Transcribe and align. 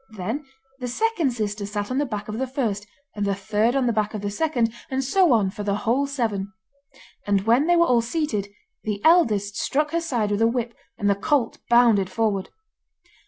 Then 0.17 0.47
the 0.79 0.87
second 0.87 1.29
sister 1.31 1.63
sat 1.67 1.91
on 1.91 1.99
the 1.99 2.07
back 2.07 2.27
of 2.27 2.39
the 2.39 2.47
first, 2.47 2.87
and 3.13 3.23
the 3.23 3.35
third 3.35 3.75
on 3.75 3.85
the 3.85 3.93
back 3.93 4.15
of 4.15 4.21
the 4.21 4.31
second, 4.31 4.73
and 4.89 5.03
so 5.03 5.31
on 5.31 5.51
for 5.51 5.61
the 5.61 5.75
whole 5.85 6.07
seven. 6.07 6.51
And 7.27 7.41
when 7.45 7.67
they 7.67 7.75
were 7.75 7.85
all 7.85 8.01
seated, 8.01 8.47
the 8.83 8.99
eldest 9.05 9.57
struck 9.57 9.91
her 9.91 10.01
side 10.01 10.31
with 10.31 10.41
a 10.41 10.47
whip 10.47 10.73
and 10.97 11.07
the 11.07 11.13
colt 11.13 11.59
bounded 11.69 12.09
forward. 12.09 12.49